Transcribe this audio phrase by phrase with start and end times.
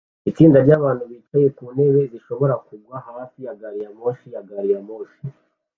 [0.29, 4.81] Itsinda ryabantu bicaye ku ntebe zishobora kugwa hafi ya gari ya moshi na gari ya
[4.87, 5.19] moshi